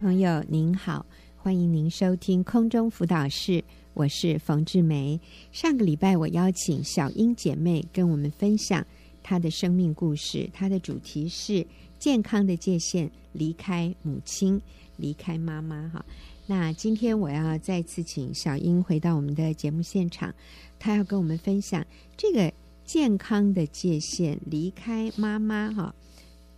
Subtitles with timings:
[0.00, 1.04] 朋友您好，
[1.36, 3.62] 欢迎您收听空中辅导室，
[3.92, 5.20] 我是冯志梅。
[5.52, 8.82] 上个礼拜我邀请小英姐妹跟我们分享
[9.22, 11.66] 她的生命故事，她的主题是
[11.98, 14.58] 健康的界限，离开母亲，
[14.96, 15.86] 离开妈妈。
[15.90, 16.02] 哈，
[16.46, 20.34] 那今天我要再次请小英回到我们的节目现场，
[20.78, 21.86] 她要跟我们分享
[22.16, 22.50] 这个
[22.86, 25.70] 健康的界限，离开妈妈。
[25.70, 25.94] 哈，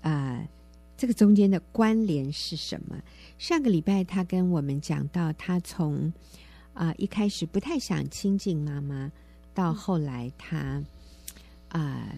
[0.02, 0.46] 啊。
[1.02, 2.96] 这个中间的关联是什么？
[3.36, 6.12] 上个礼拜他跟我们讲到，他从
[6.74, 9.10] 啊、一开始不太想亲近妈妈，
[9.52, 10.80] 到后来他
[11.70, 12.08] 啊、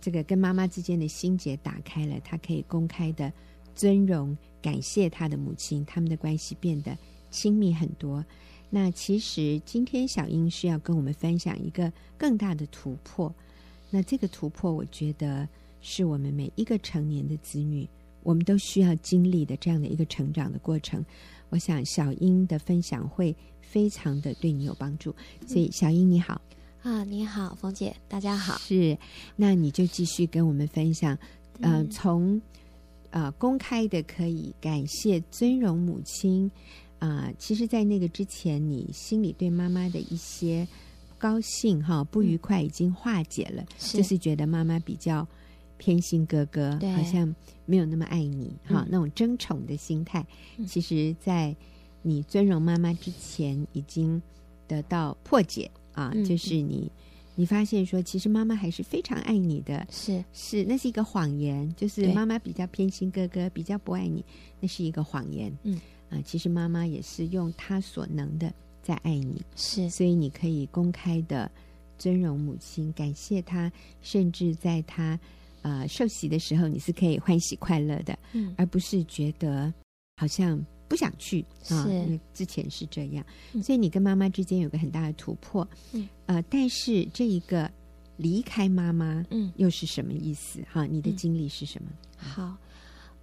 [0.00, 3.32] 这个跟妈妈之间的心结打开了，他可以公开的
[3.74, 6.96] 尊荣、感谢他的母亲，他们的关系变得
[7.32, 8.24] 亲密很多。
[8.70, 13.34] 那其实今天小英是要跟我们分享一个更大的突破。
[13.90, 15.48] 那这个突破，我觉得。
[15.80, 17.88] 是我们每一个成年的子女，
[18.22, 21.04] 我们都需要经历的这样的一个成长的过程。
[21.50, 25.14] 我想小英的分享会非常的对你有帮助，
[25.46, 26.40] 所以小英你好
[26.82, 28.58] 啊，你好，冯姐，大家好。
[28.58, 28.98] 是，
[29.34, 31.16] 那你就继续跟我们分享，
[31.60, 32.40] 嗯、呃，从
[33.10, 36.50] 呃公开的可以感谢尊荣母亲
[36.98, 40.68] 啊、呃，其实，在那个之前，你心里对妈妈的一些
[41.16, 45.26] 高兴哈不愉快已经化解了，是就是觉得妈妈比较。
[45.78, 47.34] 偏心哥哥，好像
[47.64, 50.26] 没有那么爱你哈，嗯、那种争宠的心态，
[50.58, 51.54] 嗯、其实，在
[52.02, 54.20] 你尊荣妈妈之前已经
[54.66, 56.90] 得到破解啊，嗯、就是你，
[57.36, 60.24] 你发现说，其实妈妈还是非常爱你的，是。
[60.32, 64.24] 是，那是一个谎言，就是妈妈比较偏心哥哥，比较不爱你，
[64.60, 65.80] 那是一个谎言，嗯。
[66.10, 71.50] 啊，其实妈妈也是用她所能的在爱你，是，所以你可以公开的
[71.98, 73.70] 尊荣母亲，感谢她，
[74.02, 75.20] 甚至在她。
[75.62, 79.72] 呃，受洗的时候你是可以欢喜快乐的，嗯，而不是觉得
[80.16, 81.84] 好像不想去啊。
[81.84, 82.20] 是。
[82.32, 87.70] 之前是这样，嗯、所以你跟妈妈之间有个很大的突破，嗯，呃，但是这一个
[88.16, 90.60] 离开妈妈，嗯，又是什么意思？
[90.72, 91.90] 哈、嗯，你的经历是什么？
[92.16, 92.56] 好，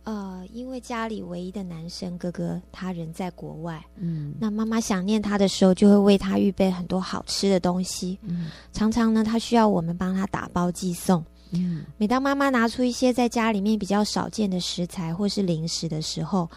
[0.03, 11.23] 呃，因为家里唯一的男生哥哥他人在国外，嗯，那妈妈想念他的时候，就会为他预备很多好吃的东西，嗯，常常呢，他需要我们帮他打包寄送。
[11.57, 16.49] 嗯，每当妈妈拿出一些在家里面比较少见的食材或是零食的时候，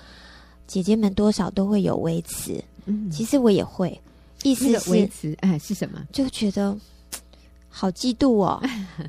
[0.67, 2.63] 姐姐们多少都会有微词。
[2.87, 4.01] 嗯，其实我也会，
[4.43, 6.03] 意思是微词，哎，是什么？
[6.13, 6.77] 就觉得
[7.69, 8.63] 好嫉妒哦，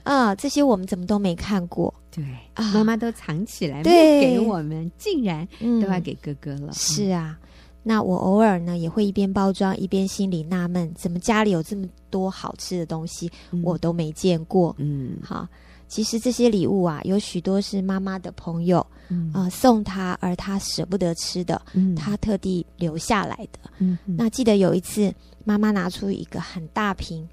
[0.03, 1.93] 啊， 这些我们怎么都没看过？
[2.11, 2.23] 对，
[2.55, 6.71] 啊，妈妈都藏起来，对，没给我们，竟然都要给哥哥了。
[6.71, 7.39] 嗯，是啊，
[7.83, 13.31] 那我偶尔呢也会一边包装一边心里纳闷，怎么家里有这么多好吃的东西，
[13.63, 14.75] 我都没见过？
[14.77, 15.47] 嗯，好。
[15.89, 23.59] 其实这些礼物啊，有许多是妈妈的朋友，嗯、呃，送她，而她舍不得吃的，嗯、她特地留下来的。
[23.79, 25.11] 嗯嗯、那记得有一次，
[25.43, 27.27] 妈妈拿出一个很大瓶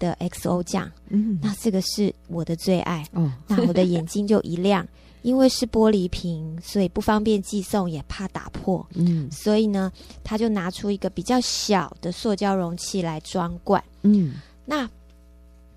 [0.00, 3.06] 的 XO 酱，嗯、那这个是我的最爱。
[3.12, 4.84] 哦、那我的眼睛就一亮，
[5.22, 8.84] 因为是玻璃瓶，所以不方便寄送，也怕打破。
[8.94, 9.92] 嗯，所以呢，
[10.24, 13.80] 她就拿出一个比较小的塑胶容器来装罐。
[14.02, 14.34] 嗯，
[14.66, 14.90] 那。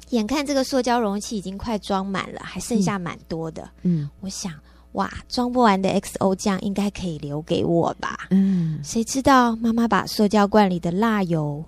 [0.09, 3.69] 眼看这个塑胶容器已经快装满了，还剩下蛮多的。
[3.81, 4.53] 嗯，我想，
[4.93, 8.27] 哇，装不完的 XO 酱应该可以留给我吧？
[8.29, 11.63] 嗯，谁知道妈妈把塑胶罐里的蜡油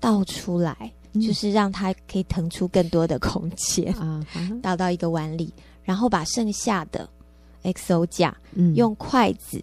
[0.00, 4.24] 倒出来，嗯、就是让它可以腾出更多的空间啊，
[4.62, 7.08] 倒到一个碗里，然后把剩下的
[7.64, 9.62] XO 酱，嗯、用筷子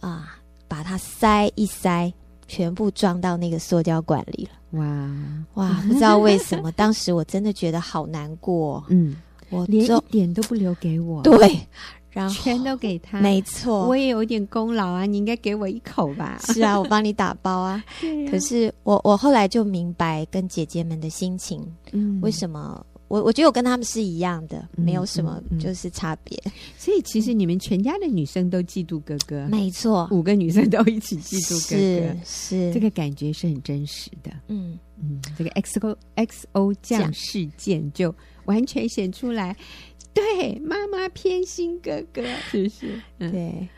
[0.00, 0.38] 啊
[0.68, 2.12] 把它塞一塞，
[2.48, 4.78] 全部装到那个塑胶管里了。
[4.80, 5.10] 哇
[5.54, 5.82] 哇！
[5.86, 8.82] 不知道为什么，当时我真的觉得好难过。
[8.88, 9.14] 嗯，
[9.50, 11.22] 我连一点都不留给我。
[11.22, 11.58] 对，
[12.10, 13.20] 然后全都给他。
[13.20, 16.38] 没错，我也有一点功劳啊，你应该给我一口吧？
[16.44, 17.82] 是啊，我帮你打包啊。
[18.02, 22.84] 啊可是我我后来就明白跟姐姐们的心情，嗯，为什么？
[23.08, 26.38] 我我觉得我跟他们是一样的，没有什么就是差别。
[26.76, 34.30] 所以其实你们全家的女生都嫉妒哥哥，没错，五个女生都一起嫉妒哥哥，是，是这个感觉是很真实的。
[34.48, 38.14] 嗯嗯，这个 XO XO 酱事件就
[38.44, 39.56] 完全显出来，
[40.12, 43.00] 对，妈妈偏心哥哥，是不是？
[43.18, 43.68] 嗯、对。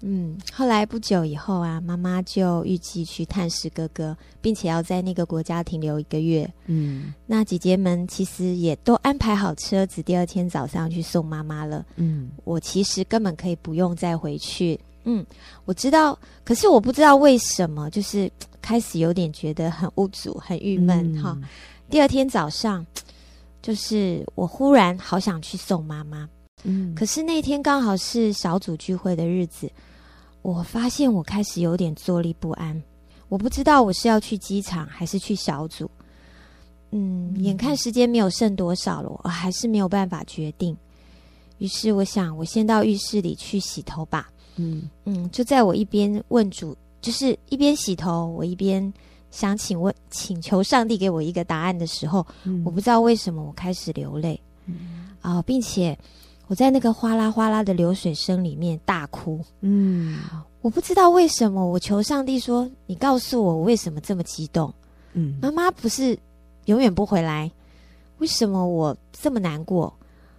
[0.00, 6.48] 嗯，后来不久以后啊，妈妈就预计去探视哥哥，并且要在那个国家停留一个月。
[6.66, 11.84] 嗯，那姐姐们其实也都安排好车子，第二天早上去送妈妈了。
[11.96, 14.78] 嗯，我其实根本可以不用再回去。
[15.02, 15.24] 嗯，
[15.64, 18.30] 我知道，可是我不知道为什么，就是
[18.62, 21.20] 开始有点觉得很无助、很郁闷。
[21.20, 21.48] 哈、嗯，
[21.90, 22.86] 第二天早上，
[23.60, 26.28] 就是我忽然好想去送妈妈。
[26.64, 29.70] 嗯，可是那天刚好是小组聚会的日子。
[30.42, 32.80] 我发现我开始有点坐立不安，
[33.28, 35.90] 我不知道我是要去机场还是去小组。
[36.90, 40.74] 嗯，眼看时间没有剩多少了，我还是没有办法决定。
[41.58, 44.30] 于是我想，我先到浴室里去洗头吧。
[44.56, 48.90] 嗯嗯，就在我一边问主，就是一边洗头，我一边
[49.30, 54.40] 想请问、请求上帝给我一个答案的时候，嗯、我不知道为什么我开始流泪
[55.20, 55.98] 啊、呃，并且
[56.48, 59.40] 我在那个哗啦哗啦的流水声里面大哭。
[59.60, 60.18] 嗯，
[60.60, 64.74] 我不知道为什么，我求上帝说：“你告诉我，我为什么这么激动？”
[65.14, 66.18] 嗯，妈妈不是
[66.64, 67.50] 永远不回来，
[68.18, 69.94] 为什么我这么难过？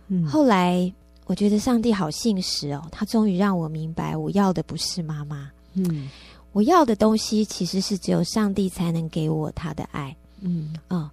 [0.10, 0.94] 嗯，后来。
[1.26, 6.10] 我觉得上帝好信实哦，他终于让我明白，我要的不是妈妈，嗯，
[6.54, 11.12] 我要的东西其实是只有上帝才能给我他的爱，嗯啊、哦。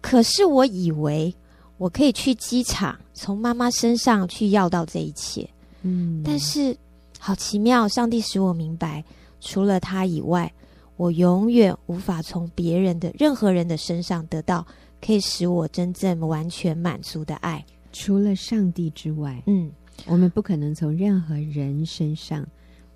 [0.00, 1.34] 可是我以为
[1.76, 5.48] 我可以去机场，从妈妈身上去要到这一切，
[5.82, 6.76] 嗯，但是
[7.18, 9.04] 好奇妙，上帝使我明白，
[9.40, 10.52] 除了他以外，
[10.96, 14.64] 我永远无法从别人的任何人的身上得到
[15.04, 17.64] 可以使我真正完全满足的爱。
[17.92, 19.70] 除了上帝之外，嗯，
[20.06, 22.46] 我们不可能从任何人身上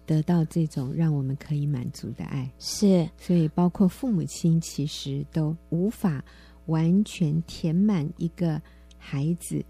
[0.06, 2.48] 得到这种让我们可以满足的爱。
[2.58, 6.24] 是，所以包括父母亲，其实都无法
[6.68, 8.62] 完全填满一个
[8.96, 9.62] 孩子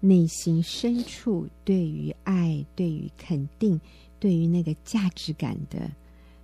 [0.00, 3.80] 内心深处对于爱、对于肯定、
[4.18, 5.88] 对于那个价值感的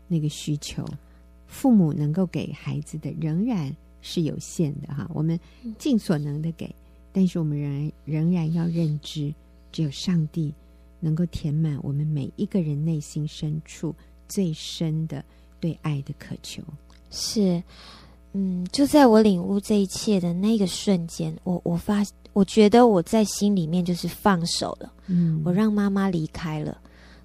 [0.07, 0.87] 那个需求。
[1.47, 5.39] 父母能够给孩子的仍然是有限的，哈，我们
[5.79, 6.73] 尽所能的给。
[7.12, 9.35] 但是我们仍然仍然要认知，
[9.73, 10.55] 只有上帝
[11.01, 13.93] 能够填满我们每一个人内心深处
[14.29, 15.25] 最深的
[15.59, 16.62] 对爱的渴求。
[17.11, 17.61] 是，
[18.32, 24.93] 嗯，就在我领悟这一切的那个瞬间，我我发，我觉得我在心里面就是放手了。
[25.06, 26.79] 嗯，我让妈妈离开了，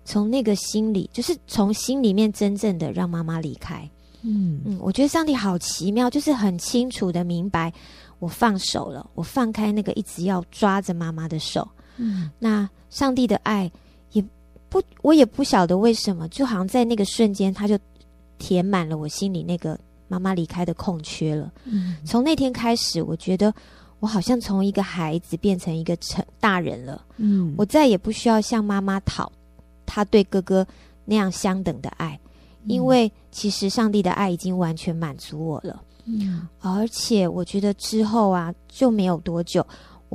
[0.03, 3.87] 从那个心里，就是从心里面真正的让妈妈离开。
[4.23, 7.71] 嗯嗯，我觉得上帝好奇妙，就是很清楚的明白。
[8.17, 11.67] 我放手了，我放开那个一直要抓着妈妈的手。
[11.97, 13.69] 嗯，那上帝的爱
[14.13, 14.25] 也
[14.69, 17.77] 不，我也不晓得为什么，就好像在那个瞬间，他就
[18.39, 21.51] 填满了我心里那个妈妈离开的空缺了。
[21.65, 23.53] 嗯，从那天开始，我觉得
[23.99, 27.03] 我好像从一个孩子变成一个成大人了。
[27.17, 29.31] 嗯，我再也不需要向妈妈讨
[29.85, 30.65] 他对哥哥
[31.05, 32.19] 那样相等的爱，
[32.65, 35.81] 因为其实上帝的爱已经完全满足我了。
[36.05, 39.65] 嗯，而且我觉得之后啊，就没有多久，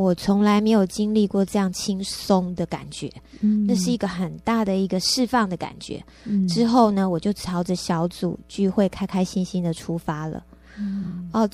[0.02, 3.12] 我从来没有经历过这样轻松的感觉。
[3.40, 6.02] 嗯，那是一个很大的一个释放的感觉。
[6.24, 10.42] 嗯，之后呢，我就朝着小组聚会开开心心的出发了。
[10.78, 11.48] 嗯，哦。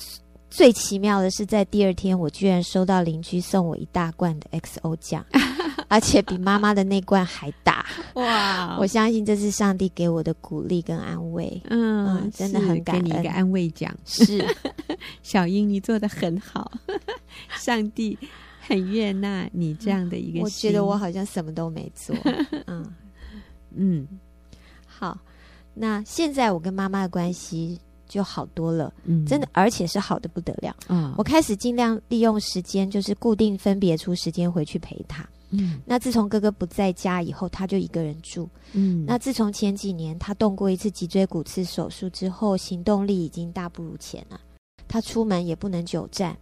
[0.49, 5.23] 最奇妙的是，在第二天，我居然收到邻居送我一大罐的 XO 酱，
[5.87, 7.85] 而且比妈妈的那罐还大。
[8.15, 8.77] 哇！
[8.79, 11.61] 我相信这是上帝给我的鼓励跟安慰。
[11.69, 13.03] 嗯，嗯，真的很感恩。
[13.03, 13.95] 给你一个安慰奖。
[14.05, 14.45] 是，
[15.23, 16.71] 小英，你做的很好。
[17.57, 18.17] 上帝
[18.59, 20.41] 很悦纳你这样的一个心。
[20.43, 22.15] 我觉得我好像什么都没做。
[22.67, 22.85] 嗯
[23.75, 24.07] 嗯，
[24.85, 25.17] 好。
[25.73, 27.79] 那现在我跟妈妈的关系。
[28.09, 30.73] 就好多了，嗯，真的，而且是好的不得了。
[30.87, 35.27] 嗯，我开始尽量利用时间，就是固定分别出时间回去陪他。
[35.49, 38.49] 嗯，那自从哥哥不在家以后，他就一个人住。
[38.73, 44.39] 嗯，那自从前几年他动过一次脊椎骨刺手术之后，行动力已经大不如前了。
[44.87, 46.37] 他出门也不能久站，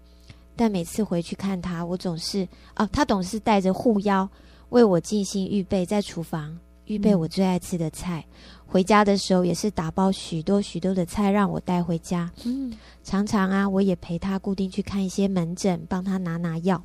[0.56, 4.27] 但每次回去看他，我总是啊，他总是带着护腰
[4.70, 8.25] 为我精心预备，在厨房预备我最爱吃的菜。
[8.29, 8.34] 嗯
[8.68, 12.29] 回家的时候也是打包许多许多的菜让我带回家。
[12.44, 16.84] 嗯，常常啊，我也陪他固定去看一些门诊，帮他拿拿药。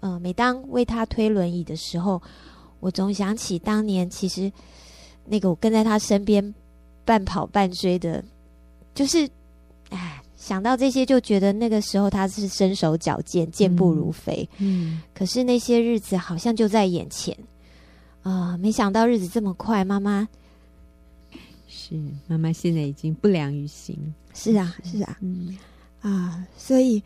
[0.00, 2.20] 呃，每当为他推轮椅的时候，
[2.80, 4.52] 我总想起当年其实
[5.24, 6.54] 那个我跟在他身边
[7.04, 8.22] 半跑半追的，
[8.94, 9.28] 就是
[9.90, 14.48] 哎，想到这些就觉得那个时候他是身手矫健，健步如飞。
[14.58, 17.36] 嗯，可是那些日子好像就在眼前
[18.22, 20.28] 啊，呃，没想到日子这么快，妈妈。
[21.68, 21.94] 是
[22.26, 23.96] 妈妈现在已经不良于行。
[24.34, 25.56] 是啊，是啊，嗯
[26.00, 27.02] 啊，所以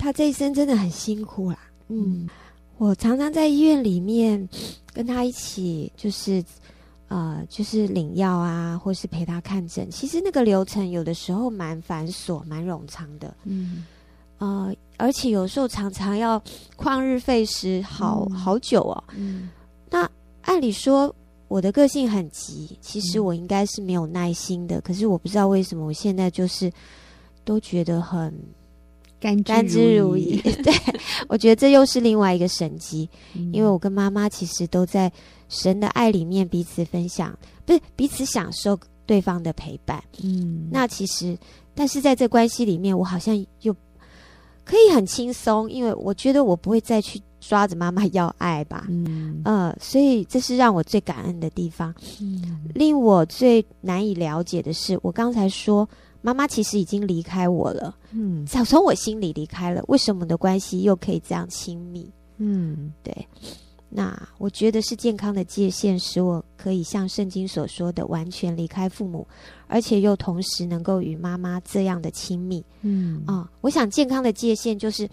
[0.00, 1.58] 他这一生真的很辛苦啦。
[1.88, 2.28] 嗯，
[2.78, 4.48] 我常常在医院里面
[4.92, 6.42] 跟他一起，就是
[7.08, 9.90] 呃，就是领药啊，或是陪他看诊。
[9.90, 13.32] 其实那个流程有的时候蛮繁琐、蛮冗长的。
[13.44, 13.84] 嗯，
[14.38, 16.42] 呃，而且有时候常常要
[16.76, 19.04] 旷日费时好，好、嗯、好久哦。
[19.14, 19.50] 嗯，
[19.90, 20.10] 那
[20.42, 21.14] 按理说。
[21.50, 24.78] 我的个性很急，其实我应该是没有耐心的。
[24.78, 26.70] 嗯、可是我不知道为什么，我现在就是
[27.44, 28.32] 都觉得很
[29.20, 30.40] 甘甘之如饴。
[30.64, 30.72] 对，
[31.28, 35.12] 我觉得这又是另外一个神机，嗯、因为我跟妈妈其实都在
[35.48, 40.02] 神的爱里面彼此分享，不是彼此享受对方的陪伴。
[40.24, 41.38] 嗯，那其实，
[41.74, 43.76] 但是在这关系里面，我好像又
[44.64, 48.86] 可以很轻松，因为我觉得我不会再去抓着妈妈要爱吧。
[48.88, 51.94] 嗯，呃，所以这是让我最感恩的地方。
[52.22, 55.86] 嗯，令我最难以了解的是，我刚才说。
[56.22, 59.82] 妈妈其实已经离开我了，嗯，早从我心里离开了。
[59.88, 62.10] 为什么的关系又可以这样亲密？
[62.38, 63.26] 嗯，对。
[63.88, 69.26] 那我觉得是健康的界限，使我可以像圣经所说的，完全离开父母，
[69.66, 72.64] 而且又同时能够与妈妈这样的亲密。
[72.82, 75.08] 嗯啊，我想健康的界限就是。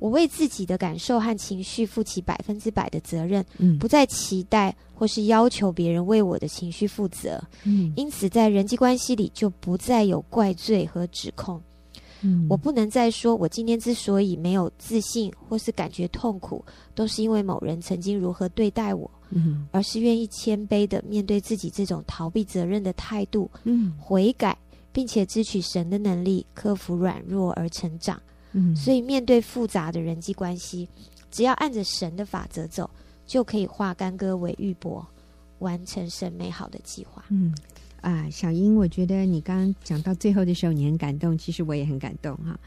[0.00, 11.60] 我为自己的感受和情绪负起百分之百的责任，嗯，不再期待或是要求别人为我的情绪负责，嗯，因此在人际关系里就不再有怪罪和指控，
[12.22, 16.64] 嗯，我不能再说我今天之所以没有自信或是感觉痛苦，
[16.94, 24.56] 都是因为某人曾经如何对待我，嗯，而是愿意谦卑的面对自己这种逃避责任的态度，嗯，悔改，
[24.92, 28.18] 并且支取神的能力，克服软弱而成长。
[28.52, 30.88] 嗯，所以面对复杂的人际关系，
[31.30, 32.90] 只要按着神的法则走，
[33.26, 35.04] 就可以化干戈为玉帛，
[35.60, 37.24] 完成神美好的计划。
[37.28, 37.54] 嗯，
[38.00, 42.58] 啊，小英，我觉得你刚刚讲到最后的时候，你很感动，其实我也很感动哈。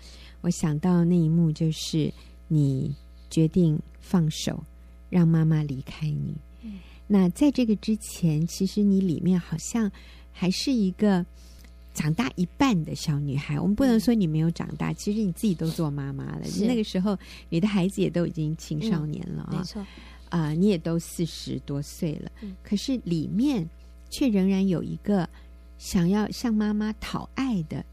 [0.41, 2.13] 我想到那一幕，就是
[2.47, 2.95] 你
[3.29, 4.63] 决定放手，
[5.09, 6.35] 让妈妈离开你。
[6.61, 9.91] 嗯，那在这个之前，其实你里面好像
[10.31, 11.25] 还是一个。
[11.93, 16.45] 长大一半的小女孩，我们不能说你没有长大，嗯、其实你自己都做妈妈了。
[16.45, 17.17] 是那个时候，
[17.49, 19.81] 你的孩子也都已经青少年了啊、嗯，没错。
[20.29, 23.69] 啊、呃，你也都四十多岁了，嗯、可是里面
[24.09, 25.29] 却仍然有一个
[25.77, 27.85] 想要向妈妈讨爱的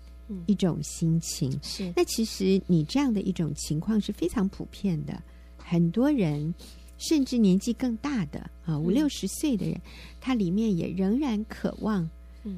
[0.46, 1.52] 一种心情。
[1.62, 5.22] 是、嗯，那其实你这样的一种情况是非常普遍的，
[5.58, 6.54] 很多人
[6.96, 9.82] 甚至年纪更大的啊，五六十岁的人，嗯、
[10.18, 12.08] 他里面也仍然渴望。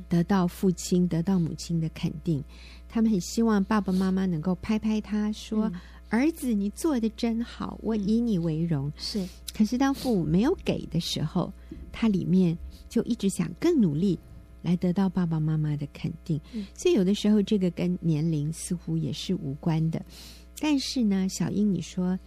[0.09, 2.43] 得到父亲、得到母亲的肯定，
[2.89, 8.89] 他们很希望爸爸妈妈能够拍拍他说：“嗯、儿子，你做的真好，我以你为荣。
[8.89, 9.29] 嗯”是。
[9.55, 11.53] 可是当父母没有给的时候，
[11.91, 12.57] 他里面
[12.89, 14.19] 就一直想更努力
[14.63, 16.41] 来得到爸爸妈妈的肯定。
[16.53, 20.03] 嗯、所以有的时候这个跟年龄似乎也是无关的。
[20.61, 22.19] 但是呢，小英，你说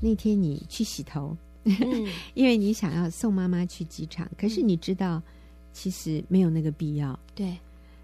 [0.00, 1.74] 那天你去洗头，嗯、
[2.34, 5.22] 因为你想要送妈妈去机场，可是你知道。
[5.72, 7.18] 嗯其实没有那个必要。
[7.34, 7.56] 对，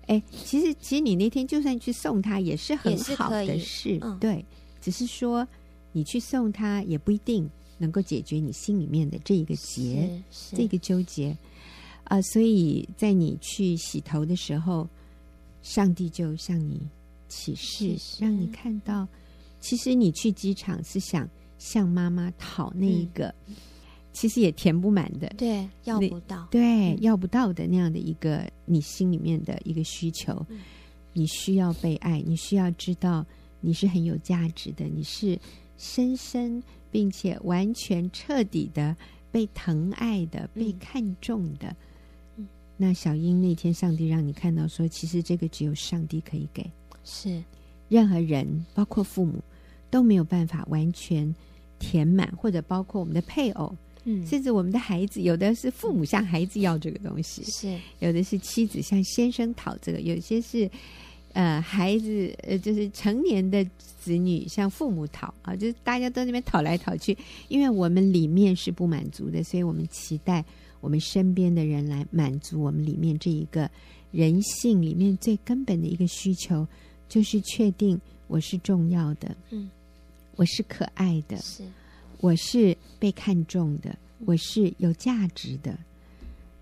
[0.06, 3.98] 哎，其实其实你那天就算去送他也是很好的事。
[4.00, 4.42] 嗯、对，
[4.80, 5.46] 只是说
[5.92, 10.10] 你去送他也不一定能够解决你心里面的这一个结，
[10.56, 11.36] 这个纠结
[12.04, 12.22] 啊、呃。
[12.22, 14.88] 所以在你去洗头的时候，
[15.62, 16.80] 上帝就向你
[17.28, 19.06] 启示，让你看到，
[19.60, 23.32] 其实你去机场是想向妈妈讨那一个。
[23.46, 23.54] 嗯
[24.18, 26.60] 其实也填不满的，对，要不到，对，
[26.94, 30.58] 嗯、要不到的那样的一个你心里面的一个需求，嗯、
[31.12, 33.24] 你需要被爱，你需要知道
[33.60, 35.38] 你是很有价值的，你是
[35.76, 36.60] 深深
[36.90, 38.96] 并且完全彻底的
[39.30, 41.76] 被疼爱的、被看重的。
[42.38, 46.68] 嗯、那小英那天，上帝让你看到说，其实这个只有上帝可以给，
[47.04, 47.40] 是。
[47.88, 49.34] 任何人，包括父母
[49.88, 51.32] 都没有办法完全
[51.78, 53.72] 填满，或者包括我们的配偶。
[54.10, 57.78] 嗯，甚至我们的孩子，有的是父母向孩子要这个东西，是。
[57.98, 60.68] 有的是妻子向先生讨这个，有些是
[61.34, 63.62] 呃孩子呃就是成年的
[64.00, 67.14] 子女向父母讨啊，就是大家都在那边讨来讨去，
[67.48, 70.42] 因为我们里面是不满足的，所以我们期待
[70.80, 73.70] 我们身边的人来满足我们里面这一个
[74.10, 76.66] 人性里面最根本的一个需求，
[77.10, 79.68] 就是确定我是重要的，嗯，
[80.36, 81.62] 我是可爱的，是。
[82.20, 83.96] 我是被看重的，
[84.26, 85.78] 我是有价值的，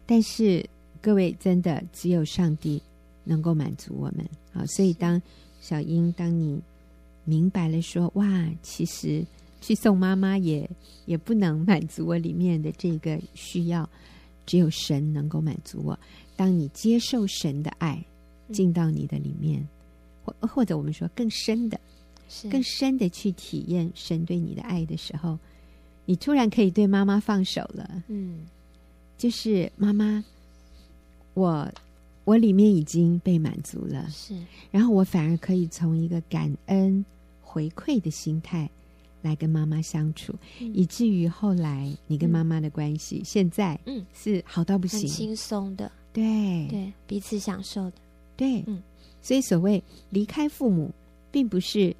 [0.05, 0.65] 但是
[1.01, 2.83] 各位真的只有上帝
[3.25, 4.67] 能够满足我们啊！
[4.67, 5.21] 所以当
[5.61, 6.61] 小英，当你
[7.25, 9.25] 明白了说，哇，其实
[9.61, 10.69] 去送妈妈也
[11.07, 13.89] 也不能满足我里面的这个需要，
[14.45, 15.99] 只有神能够满足我。
[16.37, 18.05] 当你接受神的爱
[18.53, 19.67] 进到你的里面，
[20.23, 21.81] 或或者我们说更深的。
[22.29, 22.49] 是。
[22.49, 25.39] 更深的去体验神对你的爱的时候，
[26.05, 28.03] 你突然可以对妈妈放手了。
[28.09, 28.47] 嗯，
[29.19, 30.25] 就是妈妈，
[31.35, 31.69] 我
[32.25, 34.09] 我里面已经被满足了。
[34.11, 34.37] 是，
[34.71, 37.05] 然后我反而可以从一个感恩
[37.41, 38.69] 回馈的心态
[39.23, 44.05] 来跟妈妈相处，嗯、以至于后来你跟妈妈的关系、嗯、现在嗯。
[44.15, 46.67] 是好到不行，轻松的，对。
[46.69, 47.97] 对，彼此享受的，
[48.37, 48.83] 对，嗯，
[49.23, 50.93] 所以所谓离开父母，
[51.31, 51.95] 并不是。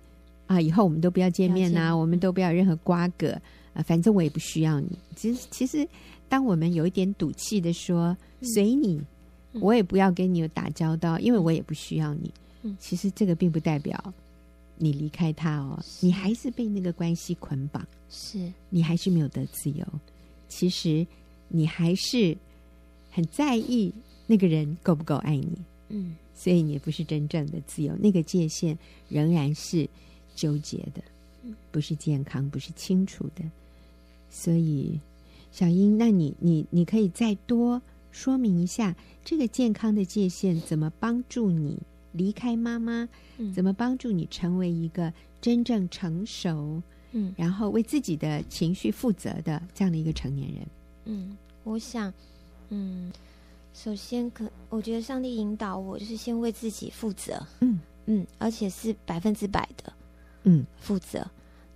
[0.47, 3.41] 啊，以后我们都不要见面呐、啊，我们都不要任何瓜葛
[3.75, 4.99] 啊，反正我也不需要你。
[5.15, 5.87] 其实，其实，
[6.29, 8.17] 当我们有一点赌气的说
[8.55, 9.01] 随你，
[9.55, 12.31] 我也不要跟你有打交道，因为我也不需要你。
[12.79, 14.13] 其实这个并不代表
[14.77, 18.53] 你离开他哦，你还是被那个关系捆绑，是。
[18.71, 19.87] 你还是没有得自由。
[20.49, 21.07] 其实
[21.49, 22.37] 你还是
[23.11, 23.93] 很在意
[24.27, 28.77] 那个人够不够爱你，嗯，所以你不是真正的自由，那个界限
[29.09, 29.89] 仍然是
[30.37, 31.03] 纠结的，
[31.73, 33.43] 不是健康，不是清楚的。
[34.31, 35.01] 所以，
[35.51, 41.79] 小英，那你你你可以再多说明一下这个健康的界限怎么帮助你
[42.13, 43.09] 离开妈妈，
[43.55, 50.67] 怎么帮助你成为一个真正成熟，嗯，然后为自己的情绪负责的这样的一个成年人。
[51.07, 52.13] 嗯，我想，
[52.69, 53.11] 嗯，
[53.73, 57.81] 首先可我觉得上帝引导我，就是先为自己负责，嗯。
[58.09, 59.93] 嗯，而且是百分之百的，
[60.47, 61.25] 嗯，负责。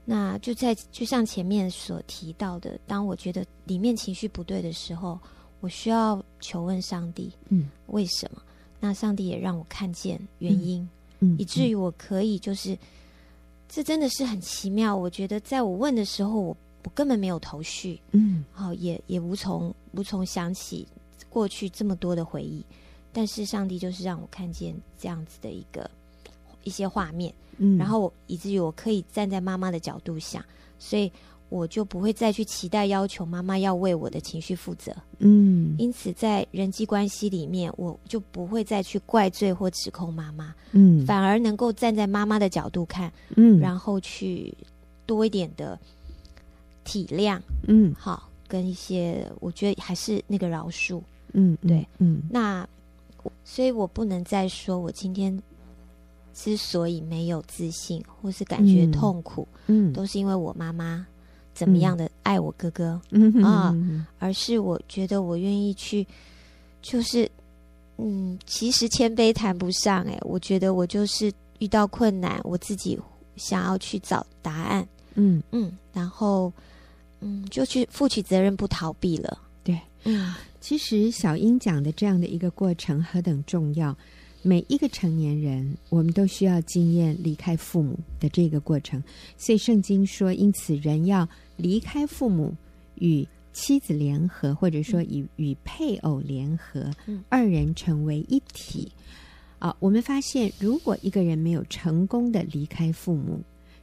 [0.05, 5.21] 那就在就像前面所提到的，当我觉得里面情绪不对的时候，
[5.61, 8.43] 我需要求问上帝，嗯，为什么？
[8.81, 10.89] 那上帝也让我看见原因，
[11.21, 12.77] 嗯，以至于我可以就是，
[13.69, 14.97] 这真的是很奇妙。
[14.97, 20.89] 我觉得在我问的时候，我我根本没有头绪，嗯，好，也也无从无从想起
[21.29, 22.65] 过去这么多的回忆，
[23.13, 25.89] 但是上帝就是让我看见这样子的一个
[26.65, 30.45] 一些画面，嗯，然后我以至于我可以站在妈妈的角度想，
[30.79, 31.11] 所以。
[31.51, 44.57] 我就不会再去期待要求妈妈要为我的情绪负责，嗯，因此在人际关系里面，我就不会再去怪罪或指控妈妈，嗯，反而能够站在妈妈的角度看，嗯，然后去
[45.07, 45.77] 多一点的
[46.85, 51.03] 体谅，嗯，好，跟一些我觉得还是那个饶恕，
[51.33, 52.65] 嗯，对，嗯，那
[53.45, 55.37] 所以我不能再说我今天
[56.35, 61.07] 之所以没有自信或是感觉痛苦，嗯，都是因为我妈妈。
[61.53, 63.77] 怎么样的爱我哥哥、嗯、啊？
[64.19, 66.07] 而是我觉得我愿意去，
[66.81, 67.31] 就是
[67.99, 72.99] 嗯，其实谦卑谈不上哎，我觉得我就是遇到困难，我自己
[73.37, 76.51] 想要去找答案，嗯嗯，然后
[77.21, 79.37] 嗯，就去负起责任，不逃避了。
[79.63, 83.95] 对，嗯，其实小英讲的这样的一个过程何等重要。
[84.43, 89.03] 每一个成年人，我们都需要经验离开父母的这个过程。
[89.37, 92.55] 所以圣经说，因此人要离开父母，
[92.95, 96.91] 与妻子联合，或者说与与配偶联合，
[97.29, 98.91] 二人成为一体。
[99.59, 103.41] 啊，我们发现，如果一个人没有成功的离开父母，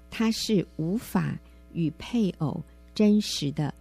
[0.09, 1.37] 他是无法
[1.71, 2.59] 与配偶
[2.95, 3.71] 真实的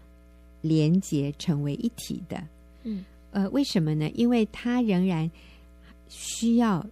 [0.61, 2.43] 连结成为一体的。
[2.83, 4.11] 嗯，呃，为什么呢？
[4.11, 5.31] 因为他仍然。
[6.09, 6.85] 需要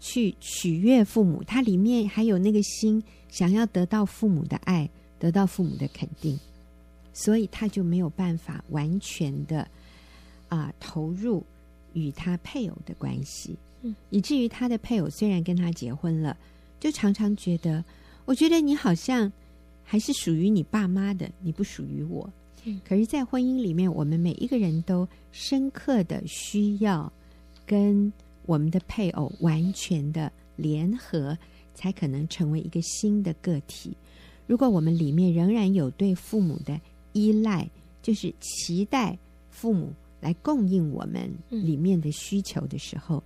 [0.00, 6.38] 去取悦父母，他里面还有那个心，想要得到父母的爱，得到父母的肯定，
[7.12, 9.60] 所以他就没有办法完全的
[10.48, 11.42] 啊、呃、投入
[11.94, 16.36] 与他配偶的关系，嗯，以至于他的配偶虽然跟他结婚了，
[16.78, 17.82] 就常常觉得，
[18.24, 19.32] 我觉得你好像
[19.82, 22.28] 还是属于你爸妈的，你不属于我，
[22.64, 27.10] 嗯，可是，在婚姻里面，我们每一个人都深刻的需要
[27.64, 28.12] 跟。
[28.46, 31.36] 我们的配偶完全的联合，
[31.74, 33.96] 才可能成为一个新的个体。
[34.46, 36.78] 如果我们里面仍然有对父母的
[37.14, 37.68] 依赖，
[38.02, 43.22] 就是期待父母来供应我们里面的需求的时候，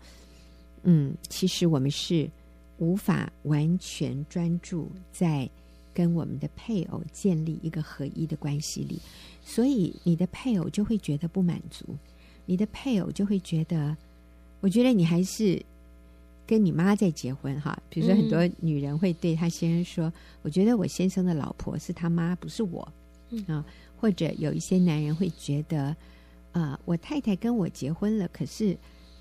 [0.85, 2.31] 嗯，嗯，其实我们是
[2.79, 5.51] 无法完全专注在
[5.93, 9.01] 跟我们的配偶建立一个合一的关系里，
[9.43, 11.85] 所以你的配偶就会觉得不满足，
[12.47, 13.97] 你的配偶就会觉得。
[14.61, 15.61] 我觉得你还是
[16.47, 17.79] 跟你妈在结婚哈。
[17.89, 22.87] 比如说，很多女人会对她先生说：“嗯、我觉得我先生的老婆是他妈，不是我。”
[23.47, 23.65] 啊，
[24.01, 25.89] 或者有一些男人会觉得
[26.53, 28.77] ：“啊、呃，我太太跟我结婚了，可是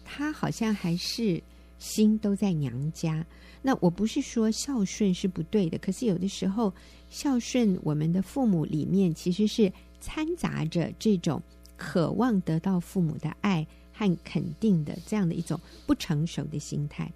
[0.06, 1.42] 她好像还是
[1.78, 3.26] 心都在娘家。”
[3.62, 6.74] 那我不是说孝顺是不对的，可是有的时候
[7.10, 9.70] 孝顺我们的父母里面，其实是
[10.00, 11.42] 掺杂着这种
[11.76, 13.68] 渴望得到父母的爱。
[13.98, 17.12] 和肯定的这样的一种不成熟的心态，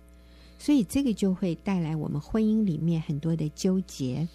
[0.58, 4.28] 所以这个就会带来我们婚姻里面很多的纠结。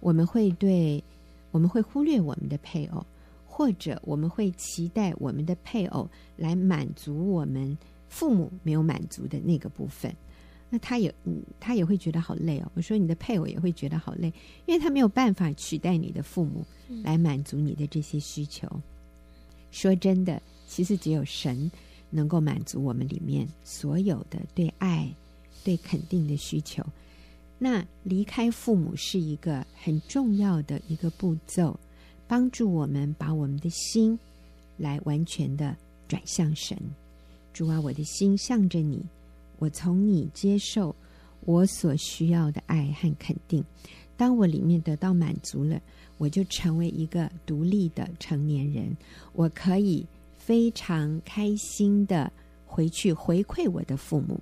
[0.00, 1.02] 我们会对，
[1.50, 3.04] 我们会忽略我们的配偶，
[3.46, 7.76] 或者我们会期待我们的配偶来满足我们
[8.08, 10.14] 父母没有满足的那个部分。
[10.68, 12.70] 那他也，嗯，他也会觉得好累哦。
[12.74, 14.32] 我说你的配偶也会觉得好累，
[14.66, 16.64] 因为他没有办法取代你的父母
[17.02, 18.68] 来满足你的这些需求。
[19.70, 20.40] 说真的。
[20.70, 21.68] 其实只有神
[22.10, 25.12] 能够满足我们里面所有的对爱、
[25.64, 26.80] 对肯定的需求。
[27.58, 31.76] 那离开父母是一个很重要的一个步骤，
[32.28, 34.16] 帮助我们把我们的心
[34.76, 36.78] 来完全的转向神。
[37.52, 39.04] 主啊，我的心向着你，
[39.58, 40.94] 我从你接受
[41.40, 43.64] 我所需要的爱和肯定。
[44.16, 45.80] 当我里面得到满足了，
[46.16, 48.96] 我就成为一个独立的成年人，
[49.32, 50.06] 我可以
[50.40, 52.32] 非常开心的
[52.66, 54.40] 回去回馈我的父母。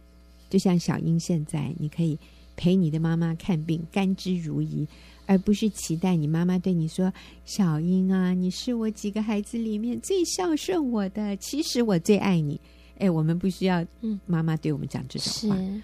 [0.48, 2.18] 就像小英现在，你可以。
[2.60, 4.84] 陪你的妈妈看病，甘之如饴，
[5.26, 7.12] 而不是期待你妈妈对你说
[7.46, 12.60] ：“小英啊，你是我几个孩子里面最孝顺我的，其实我最爱你。”
[12.98, 13.86] 哎，我们不需要
[14.26, 15.80] 妈妈对我们讲这种话，嗯、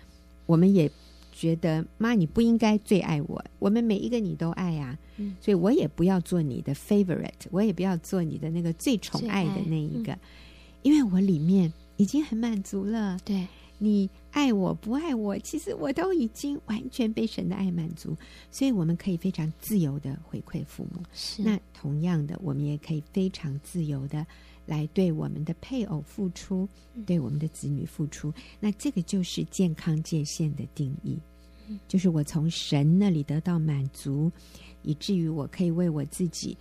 [0.46, 0.90] 我们也
[1.34, 3.44] 觉得妈，你不应该最爱我。
[3.58, 10.20] 我们每一个你都爱啊，嗯、所以我也不要做你的 favorite，我也不要做你的那个最宠爱的那一个，嗯、
[10.82, 13.18] 因为我里面已经很满足了。
[13.24, 13.46] 对。
[13.76, 18.16] 你爱我不爱我，其实我都已经完全被神的爱满足，
[18.50, 21.02] 所以我们可以非常自由的回馈父母。
[21.12, 24.24] 是，那同样的，我们也可以非常自由的
[24.66, 26.68] 来对我们的配偶付出，
[27.06, 28.32] 对我们的子女付出。
[28.60, 31.18] 那这个就是健康界限的定义，
[31.88, 34.30] 就是我从神那里得到满足，
[34.82, 36.56] 以至于我可以为我自己。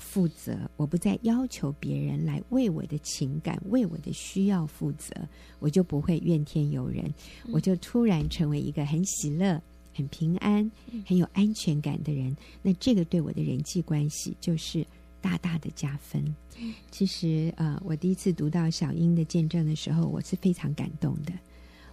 [0.00, 5.12] 负责，我不再要求别人来为我的情感、为我的需要负责，
[5.58, 7.04] 我就不会怨天尤人，
[7.44, 9.60] 嗯、我就突然成为一个很喜乐、
[9.92, 10.70] 很平安、
[11.04, 12.34] 很有安全感的人。
[12.62, 14.86] 那这个对我的人际关系就是
[15.20, 16.22] 大大的加分。
[16.58, 21.32] 嗯、其实，呃，我第一次读到小英的见证的时候，我是非常感动的。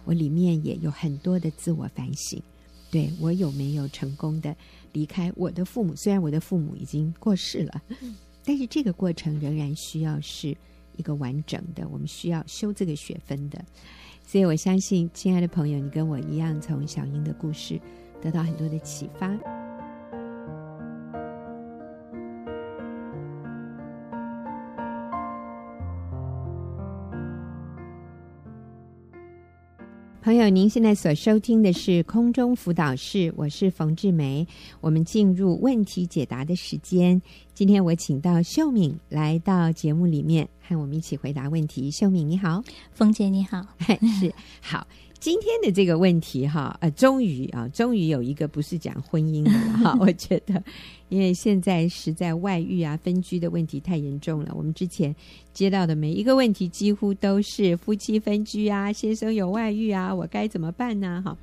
[0.04, 2.40] 我里面也有很多的自我反省，
[2.90, 4.54] 对我有没有成功的。
[4.92, 7.82] 离开我的父母，虽然我的父母已经过世了，
[8.44, 10.56] 但是这个过程仍然需要是
[10.96, 13.64] 一个完整的，我们需要修这个学分的。
[14.24, 17.80] 所以我相信，亲爱的朋友，你跟我一样，从小英的故事
[18.22, 19.65] 得到很多的启发。
[30.26, 34.44] 朋友，您现在所收听的是空中辅导室，我是冯志梅。
[34.80, 37.22] 我们进入问题解答的时间。
[37.54, 41.92] 今天我请到秀敏来到节目里面，和我们一起回答问题。
[41.92, 42.60] 秀敏你好，
[42.90, 43.64] 冯姐你好，
[44.18, 44.84] 是好。
[45.18, 49.96] 今天的这个问题哈，呃，终于啊，终于有一个不是讲婚姻的了哈。
[50.00, 50.62] 我觉得，
[51.08, 54.52] 因为现在实在外遇啊、分居的问题太严重了。
[54.54, 55.14] 我们之前
[55.52, 61.22] 接到的每一个问题，几乎都是夫妻分居啊，先生有外遇啊，我该怎么办呢？
[61.24, 61.36] 哈，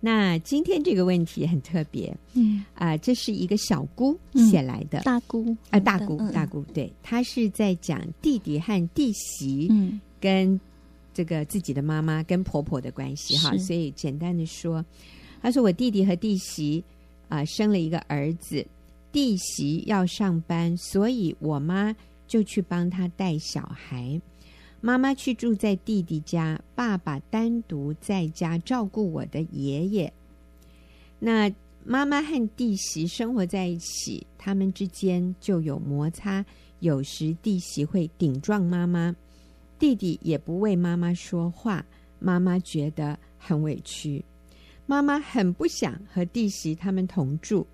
[0.00, 4.18] 那今天这个问题很特别，嗯啊、呃，这是一个小姑
[4.50, 10.60] 写来的，嗯、大姑啊、呃，大姑，大姑，对，她是在讲弟弟和弟媳，嗯，跟。
[11.16, 14.84] 这个自己的妈妈跟婆婆的关系哈，所以简单的说，
[15.40, 16.84] 他说我弟弟和弟媳
[17.30, 18.66] 啊、呃、生了一个儿子，
[19.12, 21.96] 弟媳要上班，所以我妈
[22.28, 24.20] 就去帮他带小孩。
[24.82, 30.12] 妈妈去住在弟弟家，爸爸单独在家照顾我的爷爷。
[31.18, 31.50] 那
[31.82, 36.44] 妈妈和弟媳生活在一起，他们之间就有摩擦，
[36.80, 39.16] 有时弟媳会顶撞妈妈。
[39.78, 41.84] 弟弟也不为妈妈说话，
[42.18, 44.24] 妈妈觉得很委屈。
[44.86, 47.66] 妈妈很不想和弟媳他们同住。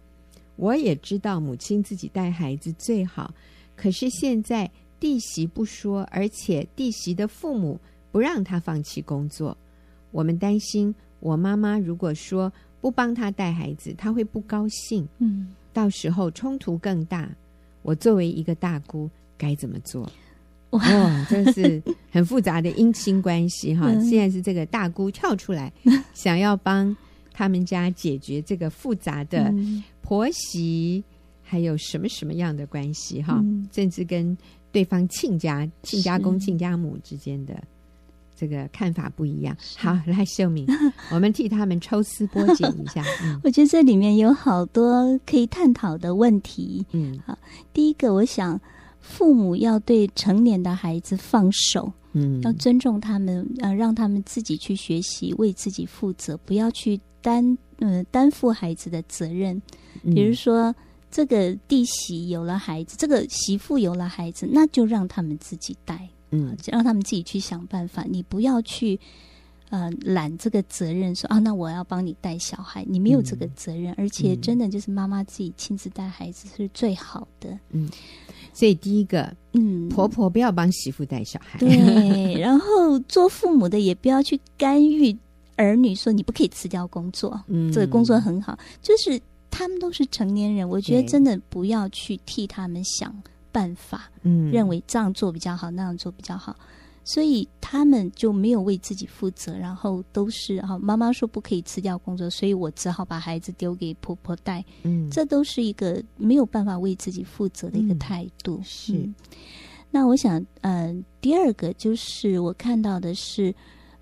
[0.56, 3.34] 我也知道母亲自己带孩子最好，
[3.76, 7.78] 可是现在弟媳不说，而且弟媳的父母
[8.10, 9.56] 不让她放弃工作。
[10.10, 15.08] 我们担心，我妈妈如果说不帮她带孩子，她会不高兴。
[15.18, 17.30] 嗯，到时候冲突更大。
[17.82, 20.10] 我作为一个大姑，该怎么做？
[20.72, 23.92] 哇、哦，真是很复杂的姻亲关系哈！
[24.00, 25.70] 现在是这个大姑跳出来，
[26.14, 26.96] 想要帮
[27.30, 29.52] 他们家解决这个复杂的
[30.00, 31.04] 婆媳，
[31.42, 33.44] 还有什么什么样的关系哈？
[33.70, 34.36] 甚至跟
[34.70, 37.62] 对方亲家、亲家公、亲家母之间的
[38.34, 39.54] 这个看法不一样。
[39.76, 40.66] 好，来秀敏，
[41.12, 43.04] 我们替他们抽丝剥茧一下。
[43.22, 46.86] 嗯、 我觉得这里面有好多可以探讨的问题。
[46.92, 47.38] 嗯，好，
[47.74, 48.58] 第一个，我想。
[49.02, 59.60] 父母要对成年的孩子放手，嗯，要尊重他们，呃，让他们自己去学习，为自己负责，不要去担，呃，担负孩子的责任。
[60.04, 60.74] 比如说，嗯、
[61.10, 68.04] 这个弟媳有了孩子，这个媳妇有了孩子，那就让他们自己带，嗯，让他们自己去想办法。
[68.08, 68.98] 你不要去，
[69.72, 77.88] 呃，揽这个责任，说啊，那我要帮你带小孩，你没有这个责任，嗯、而且真的就是妈妈自己亲自带孩子是最好的，嗯。
[78.52, 85.16] 所以第一个，嗯，婆婆不要帮媳妇带小孩，对， 然后做父母的也不要去干预
[85.56, 89.18] 儿女说你不可以辞掉工作，嗯，这个工作很好，就是
[89.50, 93.10] 他们都是成年人，我觉得真的不要去替他们想
[93.50, 96.54] 办法，嗯，认为这样做比较好，那样做比较好。
[97.04, 104.64] 所以他们就没有为自己负责，然后都是哈，妈妈说不可以辞掉工作，所以我只好把孩子丢给婆婆带。
[104.84, 108.58] 嗯，这都是一个没有办法为自己负责的一个态度。
[108.58, 109.14] 嗯、是、嗯。
[109.90, 113.52] 那我想，呃，第二个就是我看到的是，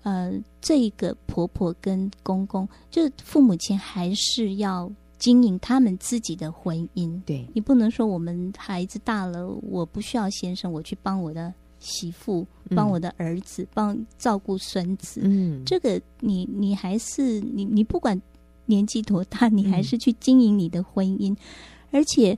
[0.03, 7.21] 呃，这一个婆婆跟公公，就是父母亲还是要经营他们自己的婚姻。
[7.23, 11.53] 对，你不能说我们孩子大了，我不需要先生，我去帮我的。
[11.81, 18.21] 媳妇帮我的儿子帮照顾孙子，嗯，这个你你还是你你不管
[18.67, 21.37] 年纪多大，你还是去经营你的婚姻，嗯，
[21.91, 22.37] 而且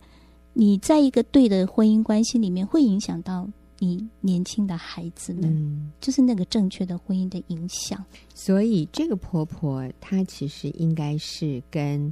[0.54, 8.04] 你在一个对的婚姻关系里面，会影响到你年轻的孩子们，嗯，就是那个正确的婚姻的影响。
[8.34, 12.12] 所以这个婆婆她其实应该是跟。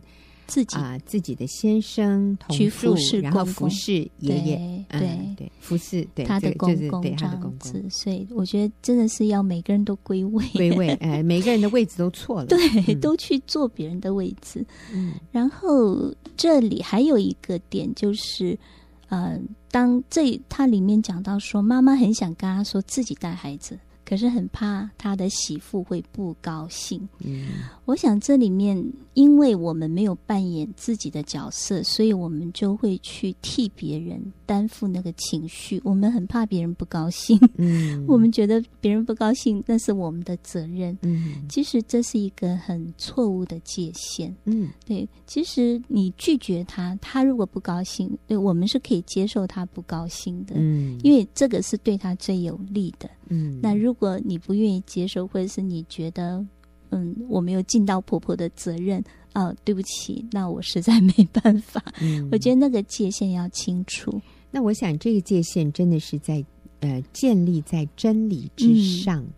[0.51, 7.89] 自己啊，自己的先生同去，服侍公公，然后服侍爷爷，对对、嗯、对，服侍对他的公公，对他的公公。
[7.89, 14.65] 所以我觉得真的是要每个人都归位，归位，哎，每个人的位置都错了， 对，嗯、都去坐别人的位置。
[14.93, 18.59] 嗯，然后这里还有一个点就是，
[19.07, 19.39] 呃，
[19.71, 23.79] 当这它里面讲到说，妈妈很想跟他说自己带孩子。
[24.03, 27.07] 可是很怕他的媳妇会不高兴。
[27.19, 27.47] 嗯，
[27.91, 28.81] 我想这里面，
[29.15, 35.81] 因为我们没有扮演自己的角色，所以我们就会去替别人担负那个情绪。
[35.83, 37.37] 我们很怕别人不高兴。
[37.57, 40.97] 嗯， 我们觉得别人不高兴，那是我们的责任。
[41.01, 44.33] 嗯，其实这是一个很错误的界限。
[44.45, 50.55] 嗯，对，其实你拒绝他，他如果不高兴，对，我们是可以接受他不高兴的。
[50.55, 53.09] 嗯，因为这个是对他最有利的。
[53.27, 56.45] 嗯，那如果你不愿意接受，或者是你觉得，
[56.91, 61.83] 嗯，我没有尽到婆婆的责任啊，呃，对不起，那我实在没办法。
[61.99, 64.21] 嗯，我觉得那个界限要清楚。
[64.51, 66.45] 那我想这个界限真的是在
[66.81, 69.21] 呃建立在真理之上。
[69.21, 69.33] 嗯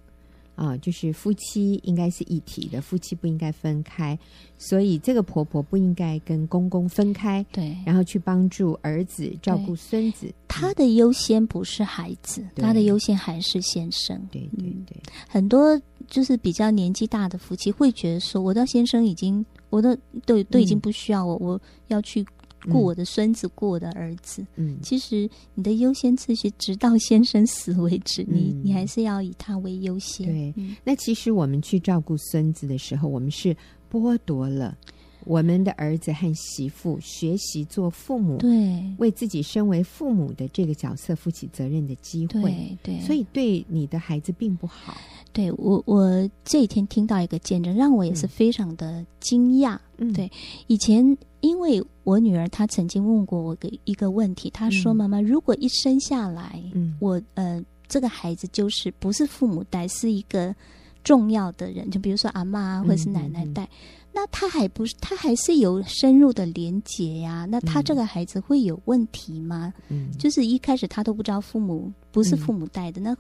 [0.56, 4.18] 啊，就是夫妻应该是一体的，夫妻不应该分开，
[4.58, 10.32] 所以这个婆婆不应该跟公公分开，对，然后去帮助儿子照顾孙子。
[10.48, 14.20] 她的优先不是孩子，她的优先还是先生。
[14.32, 14.96] 对对对，
[15.28, 22.26] 很多就是比较年纪大的夫妻会觉得说，我的先生已经，我的都都已经不需要我，我要去。
[22.71, 24.45] 顾我的孙子，顾我的儿子。
[24.56, 30.28] 嗯，其实你的优先次序，直到先生死为止，嗯、你你还是要以他为优先。
[30.28, 33.56] 对，嗯、那其实我们去照顾孙子的时候，我们是
[33.91, 34.78] 剥夺了
[35.26, 42.41] 我们的儿子和媳妇学习做父母，对，为自己身为父母的这个角色负起责任的机会。
[42.41, 44.97] 对，对，所以对你的孩子并不好。
[45.32, 49.80] 对我，我这几天听到一个见证，让我也是非常的惊讶。
[49.97, 50.30] 嗯，对，
[50.67, 60.56] 以前因为我女儿她曾经问过我个一个问题，她说：“妈妈，如果一生下来，嗯，我呃这个孩子就是不是父母带，是一个
[61.03, 63.69] 重要的人，就比如说阿妈啊，或者是奶奶带，
[64.13, 67.45] 那他还不是他还是有深入的连结呀？
[67.51, 69.73] 那他这个孩子会有问题吗？
[69.89, 73.17] 嗯，就是一开始他都不知道父母不是父母带的，嗯、那。”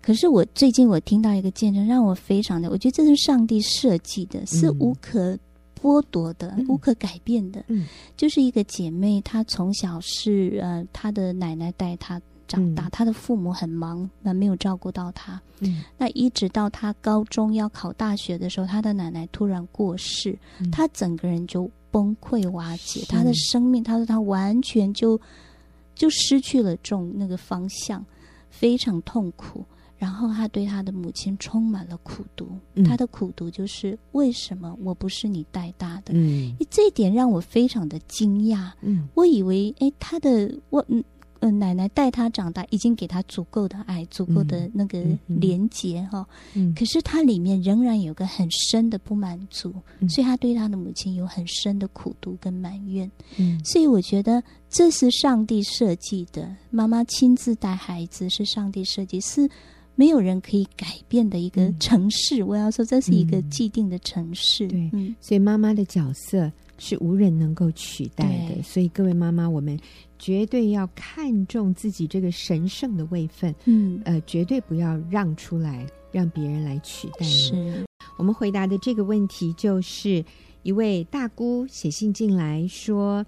[0.00, 5.38] 可是我最近我听到一个见证，让我非常的，我觉得这是上帝设计的，是无可
[5.84, 7.62] 剥夺的、嗯、无可改变的。
[7.66, 7.84] 嗯，
[8.16, 12.18] 就是一个姐妹，她从小是呃，她的奶奶带她
[12.48, 15.38] 长大，嗯、她的父母很忙，那没有照顾到她。
[15.60, 25.20] 嗯，那一直到她高中要考大学的时候，她的奶奶突然过世，嗯、她整个人就崩溃瓦解，是她的生命，她说她完全就
[25.94, 28.02] 就失去了这种那个方向，
[28.48, 29.62] 非常痛苦。
[29.96, 36.12] 然后他对他的母亲充满了苦读，嗯、他的苦读就是为什么我不是你带大的？
[36.12, 38.70] 嗯，这一点让我非常的惊讶。
[38.82, 40.98] 嗯，我以为哎，他的我嗯
[41.40, 46.26] 嗯、呃、奶奶带他长大，已经给他足够的爱，足够的那个连结哈。
[46.54, 53.10] 嗯，嗯可是他里面仍然有个很深的不满足，嗯、所以他对他的母亲有很深的苦读跟埋怨。
[53.38, 59.48] 嗯，所以我觉得这是上帝设计的，妈妈亲自带孩子是上帝设计是。
[59.96, 64.66] 没有人可以改变的一个城市，嗯、我要说这是一个既定的城市。
[64.66, 68.60] 对，嗯、所以妈妈的角色是无人能够取代的。
[68.62, 69.78] 所以各位妈妈，我们
[70.18, 73.54] 绝对要看重自己这个神圣的位分。
[73.66, 77.24] 嗯，呃，绝对不要让出来，让别人来取代。
[77.24, 80.24] 是我们回答的这个问题，就是
[80.64, 83.24] 一位大姑写信进来说，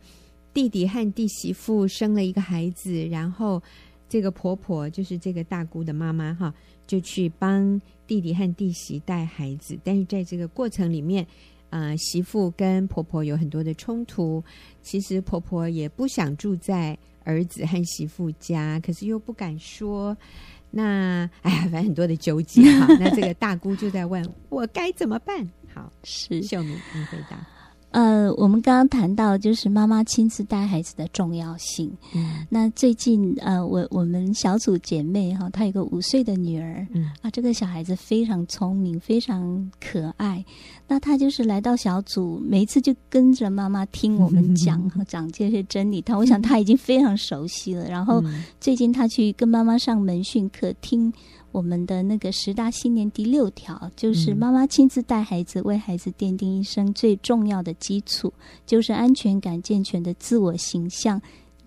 [0.52, 3.62] 弟弟和弟媳妇生了一个孩子，然后。
[4.08, 6.54] 这个婆婆就是这个大姑的妈妈哈，
[6.86, 11.26] 就去帮弟弟和弟媳带孩子，但是在这个过程里面，
[11.70, 14.42] 呃，媳妇跟婆婆有很多的冲突。
[14.80, 20.16] 其实婆婆也不想住在儿子和媳妇家，可是又不敢说。
[20.70, 22.86] 那哎呀，反正很多的纠结哈。
[23.00, 25.48] 那这个大姑就在问我该怎么办？
[25.74, 27.44] 好，是秀敏，你回答。
[27.96, 31.90] 呃，我们刚刚谈到就是妈妈亲自带孩子的重要性。
[32.14, 40.44] 嗯，那最近呃，我我们小组姐妹哈，她有个五岁的女儿，嗯啊，这个小孩子非常聪明，非常可爱。
[40.86, 46.02] 那她就是来到小组，每一次就跟着妈妈听我们讲和 讲这些真理。
[46.02, 47.88] 她我想她已经非常熟悉了。
[47.88, 48.22] 然后
[48.60, 51.10] 最近她去跟妈妈上门训课听。
[51.52, 58.32] 我们的那个十大信念第六条，就是妈妈亲自带孩子，为孩子奠定一生最重要的基础，
[58.66, 61.20] 就是安全感、健全的自我形象、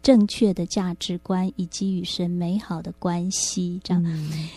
[0.03, 3.79] 正确的价值观以及与神美好的关系。
[3.83, 4.03] 这样，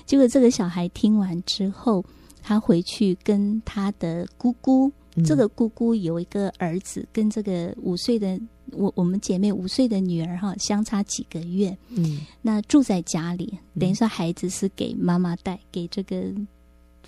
[0.05, 2.05] 结果这个小孩听完之后，
[2.43, 4.93] 他回去跟他的姑姑，
[5.25, 8.41] 这个姑姑有一个儿子，跟这个五岁的。
[8.71, 16.33] 我我们姐妹五岁的女儿哈，相差几个月，嗯，那住在家里，等于说孩子是给妈妈带，给这个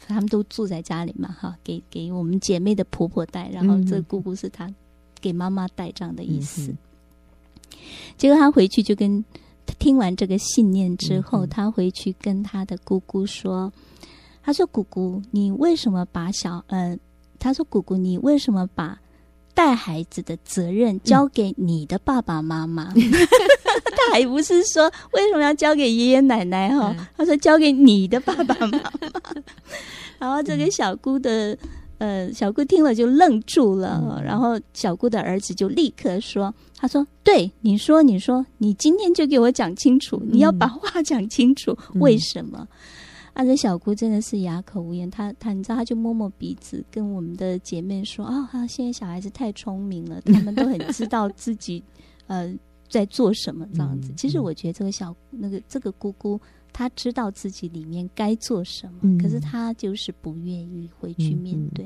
[0.07, 4.71] 他们都住在家里嘛哈，给给我们姐妹的婆婆带，然后这个姑姑是她
[5.23, 6.71] 给妈妈带这样的意思。
[6.73, 6.79] 嗯、
[8.19, 9.25] 结果她回去就跟
[9.79, 13.73] 听完这个信念之后，她、嗯、回去跟她的姑姑说
[14.43, 16.99] ：“他说姑姑，你为什么把小呃，
[17.45, 18.99] 她说姑姑，你为什么把？”
[19.57, 23.03] 带孩子的责任交给你的爸爸妈妈，嗯、
[23.97, 26.93] 他还不是说为什么要交给爷爷奶奶哈？
[26.99, 28.93] 嗯、他说交给你的爸爸妈妈。
[30.19, 31.57] 然后这个小姑的
[31.99, 42.67] 呃小姑听了就愣住了，嗯、然后小姑的儿子就立刻说：“他说对，你说你说，你今天就给我讲清楚，你要把话讲清楚，嗯、为什么？”
[43.35, 45.11] 啊，这小姑真的是哑口无言。
[45.11, 51.83] 她她，你知道，她就摸摸鼻子，跟我们的姐妹说：“啊、哦，现在小孩子太聪明了，他们都很知道自己
[52.29, 52.57] 呃
[52.89, 56.41] 在做什么这样子。”其实我觉得这个小那个这个姑姑，
[56.73, 61.85] 她知道自己里面该做什么，嗯、可是她就是不愿意回去面对。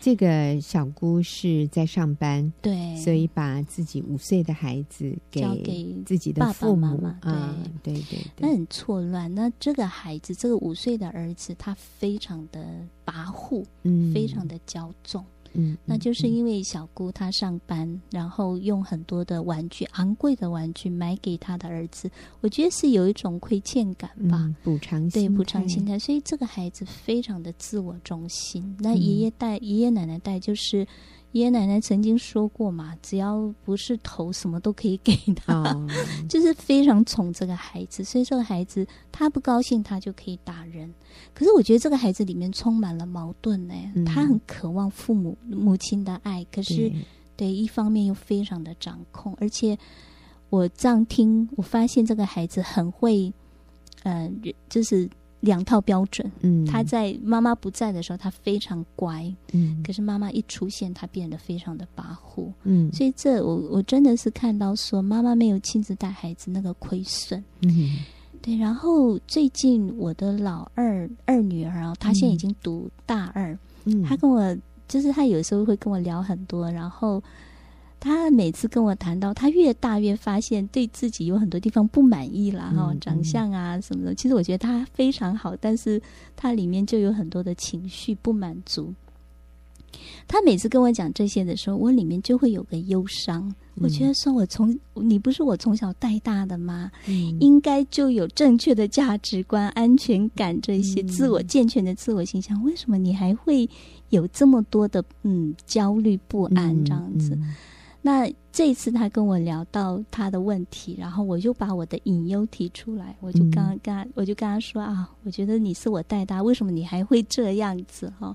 [0.00, 9.32] 这个小姑是在上班，对，所以把自己五岁的孩子给交给自己的父母啊，对对对，那很错乱。
[9.34, 12.64] 那这个孩子，这个五岁的儿子，他非常的
[13.04, 15.22] 跋扈，嗯，非常的骄纵。
[15.52, 22.10] 嗯，那就是因为小姑她上班，嗯、然后用很多的玩具，昂贵的玩具买给她的儿子，
[22.40, 28.76] 我觉得是有一种亏欠感吧，嗯、补偿对补偿心态，所以这个孩子非常的自我中心。
[28.78, 30.86] 那爷爷带、嗯、爷爷奶奶带就是。
[31.32, 35.88] 爷爷奶奶曾经说过嘛，只要不是头，什么都可以给他，哦、
[36.28, 38.02] 就是非常宠这个孩子。
[38.02, 40.92] 所以这个孩子他不高兴，他就可以打人。
[41.32, 43.74] 可是我觉得这个孩子里面充满了矛盾呢。
[43.94, 47.04] 嗯、他很渴望父母母亲的爱，可是对，
[47.36, 49.32] 对一方面又非常的掌控。
[49.40, 49.78] 而且
[50.48, 53.32] 我这样听，我发现这个孩子很会，
[54.02, 54.28] 呃，
[54.68, 55.08] 就是。
[55.40, 67.98] 两套标准，嗯，他在妈妈不在的时候，他非常乖，嗯，可是妈妈一出现，他变得非常的跋扈，嗯，所以这我我真的是看到说妈妈没有亲自带孩子那个亏损，嗯，
[68.42, 68.56] 对。
[68.56, 77.22] 然后最近我的老二二女儿啊，她现在已经读大二，嗯，她跟我就是她有时候会跟我聊很多，然后。
[78.00, 84.14] 他每次跟我谈到，他越大越发现对自己有很多地方不满意了，哈、嗯，长相啊什么的。
[84.14, 86.00] 其实我觉得他非常好，但是
[86.34, 88.92] 他里面就有很多的情绪不满足。
[90.28, 93.42] 他每次跟我讲这些的时候，我里面就会有个忧伤。
[93.74, 96.90] 嗯、我觉得说，我从你不是我从小带大的吗？
[97.08, 102.56] 嗯、应该就有正确的价值观、安全感这些自我健全的自我形象。
[102.60, 103.68] 嗯、为什么你还会
[104.10, 107.36] 有这么多的嗯焦虑不安这样子？
[108.02, 118.34] 那这一次他跟我聊到他的问题，然后我就把我的隐忧提出来，我就刚刚、嗯、我就跟他说啊，我觉得你是我带大，为什么你还会这样子哈？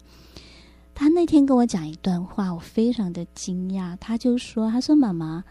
[0.93, 3.97] 他那天跟我讲一段话，我非常的惊讶。
[3.99, 5.43] 他就说，他说妈妈，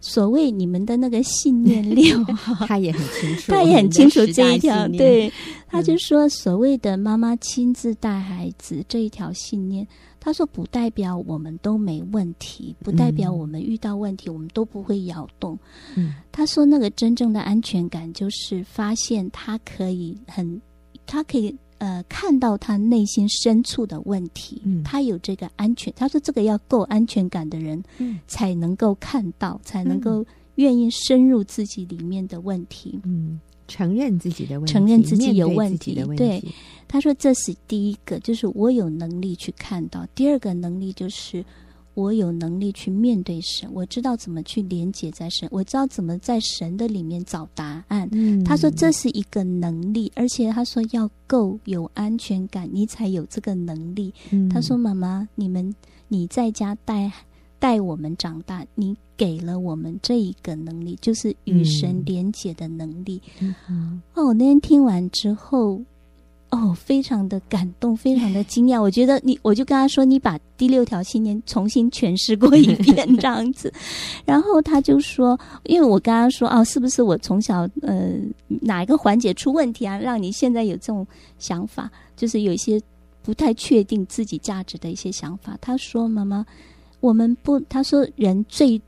[0.00, 2.22] 所谓你们的那个信念六，
[2.66, 4.86] 他也很清楚，他也很清楚这一条。
[4.88, 5.32] 对，
[5.66, 9.86] 他就说所谓的妈妈亲自带孩子这一条信念。
[10.20, 15.56] 他说：“不代表我们都没问题，不代表我们遇到问题、嗯、我们都不会摇动。
[15.94, 20.60] 嗯”他说：“那个真正的安全感，就是发现他可以很，
[21.06, 24.60] 他可以呃看到他内心深处的问题。
[24.64, 25.92] 嗯、他有这个安全。
[25.96, 30.24] 他说这个要够安全感的人，嗯、才能够看到，才能够
[30.56, 33.40] 愿意深入自己里面的问题。”嗯。
[33.70, 35.94] 承认自己的问题，承认自己有问题。
[36.02, 36.42] 问题对，
[36.88, 41.44] 他说这是第一个，就是我有能力去看到；第二个能力就是
[41.98, 48.08] 我有能力去面对神，我知道怎么去连接在神，我知道怎么在神的里面找答案。
[48.12, 54.14] 嗯，他说这是一个能力，而且他说要够有安全感，你才有这个能力。
[54.30, 55.74] 嗯，他说妈妈，你们
[56.06, 57.10] 你在家带。
[57.60, 63.20] 带我们长大，你给了我们这一个能力，就是与神连结的能力。
[64.14, 65.82] 哦，我那天听完之后，
[66.50, 68.80] 哦，非常的感动，非常的惊讶。
[68.82, 73.72] 我觉得你，我就跟他说，你把第六条信念重新诠释过一遍这样子。
[74.24, 78.12] 然后他就说，因为我跟他说，哦，是不是我从小呃
[78.48, 81.06] 哪一个环节出问题啊，让你现在有这种
[81.38, 82.80] 想法，就是有一些
[83.22, 85.56] 不太确定自己价值的一些想法。
[85.60, 86.44] 他说，妈妈。
[87.00, 88.82] 我们不，他说人最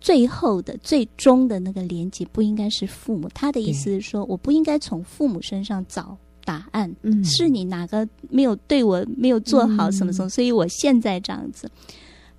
[0.00, 3.28] 最后的、最终的那个连接不应该是父母。
[3.32, 6.94] 他的意思是说，我不应该从父母身上找答案。
[7.02, 11.70] 嗯，是你哪个没有对我没有做好什么什么，所以我现在这样子。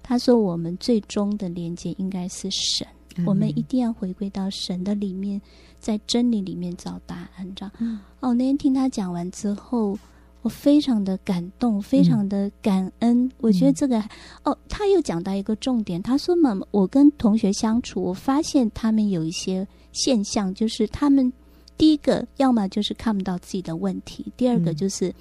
[0.01, 2.87] 他说，我们最终的连接应该是神，
[3.25, 5.41] 我们一定要回归到神的里面，
[5.79, 7.55] 在真理里面找答案。
[7.55, 7.99] 这样。
[8.19, 9.97] 哦，那天听他讲完之后。
[10.41, 13.25] 我非常的感动，非常的感恩。
[13.25, 13.99] 嗯、我觉得这个
[14.43, 15.99] 哦，他又讲到一个重点。
[16.03, 21.33] 他说：“妈妈，我跟同学相处，我发现他们有一些现象，就是他们
[21.77, 25.13] 第一个要么就是看不到自己的问题，第二个就是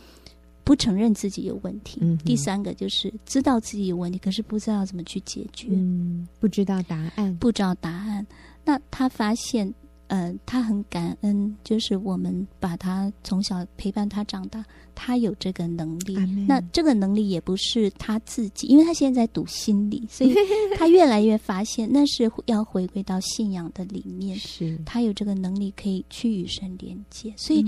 [0.62, 8.26] 不承认自己有问题，嗯、第三个就是知道自己有问题，可是不知道怎么去解决，嗯，不知道答案，不知道答案。
[8.64, 9.72] 那他发现。”
[10.08, 16.14] 呃，他很感恩，就是我们把他从小陪伴他长大，他有这个能力。
[16.46, 20.34] 那这个能力也不是他自己，因为他现在在读心理，所以
[20.76, 24.36] 他越来越发现那是要回归到信仰的里面。
[24.38, 27.64] 是，他有这个能力可以去与神连接，所以、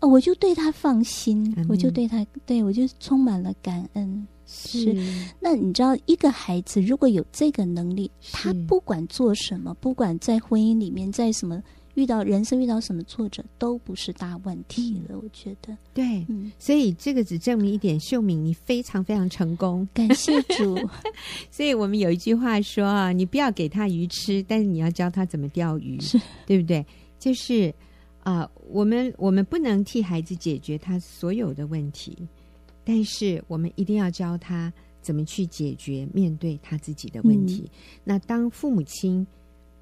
[0.00, 4.26] 我就对他放心我就对他，对我就充满了感恩。
[4.46, 4.94] 是，
[5.40, 11.62] 那你知道，一个孩子如果有这个能力，他不管做什么，不管在婚姻里面，在什么。
[11.94, 15.78] 遇到人生遇到什么挫折都不是大问题了，我觉得。
[15.92, 20.76] 对，嗯，所以这个只证明一点，秀敏你非常非常成功，感谢主。
[21.52, 26.84] 所以我们有一句话说啊，你不要给他鱼吃，但是你要教他怎么钓鱼，是对不对？
[27.20, 27.72] 就是
[28.24, 32.18] 啊，呃，我们我们不能替孩子解决他所有的问题，
[32.84, 37.64] 但是我们一定要教他怎么去解决面对他自己的问题。
[37.64, 37.70] 嗯，
[38.04, 39.26] 那当父母亲。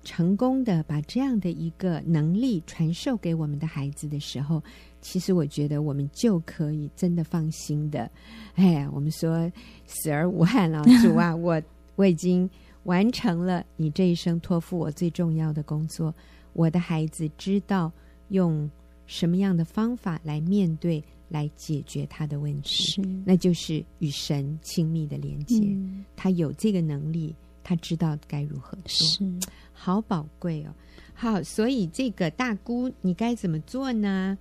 [0.04, 4.60] 成功的把这样的一个能力传授给我们的孩子的时候，
[5.00, 8.10] 其实我觉得我们就可以真的放心的。
[8.56, 9.48] 哎呀，我们说
[9.86, 11.62] 死而无憾了， 主啊，我
[11.94, 12.50] 我已经
[12.82, 16.12] 完成了你这一生托付我最重要的工作。
[16.52, 17.92] 我的孩子知道
[18.30, 18.68] 用
[19.06, 21.00] 什么样的方法来面对、
[21.32, 25.58] 来解决他的问题，是那就是与神亲密的连接。
[25.62, 27.34] 嗯、他有这个能力。
[27.64, 29.24] 他知道该如何做，是
[29.72, 30.74] 好宝贵哦。
[31.14, 34.36] 好，所以这个大姑，你该怎么做呢？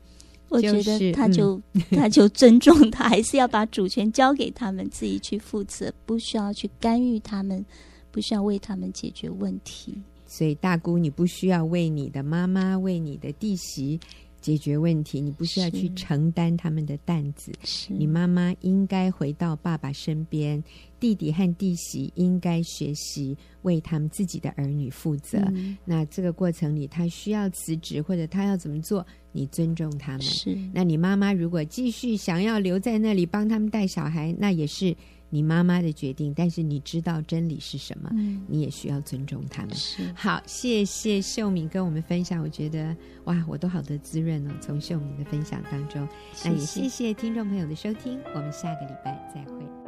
[0.50, 7.64] 我觉得他就、嗯、 他就尊重他，还是要把主权交给他们自己去负责，不需要去干预他们，
[8.10, 10.02] 不需要为他们解决问题。
[10.26, 14.00] 所以大姑，你不需要为你的妈妈、为你的弟媳。
[14.42, 17.52] 解决问题，你不需要去承担他们的担子。
[17.64, 20.62] 是你妈妈应该回到爸爸身边，
[21.00, 25.38] 弟弟和弟媳应该学习为他们自己的儿女负责。
[25.54, 30.22] 嗯、那这个过程里，他需要辞职或者他要怎么做，你尊重他们。
[30.22, 34.96] 是，那你妈妈如果继续想要留在那里帮他们带小孩，那也是。
[35.32, 39.74] 你妈妈的决定，但是你知道真理是什么，嗯、你也需要尊重他们。
[39.74, 46.08] 是好，谢谢秀敏跟我们分享，我觉得哇，我都好得滋润哦，从秀敏的分享当中。
[46.34, 46.50] 谢谢。
[46.50, 49.81] 那也谢谢听众朋友的收听，我们下个礼拜再会。